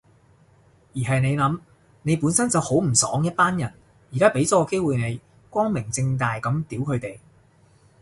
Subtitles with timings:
[0.95, 1.59] 而係你諗，
[2.01, 3.71] 你本身就好唔爽一班人，
[4.11, 7.19] 而家畀咗個機會你光明正大噉屌佢哋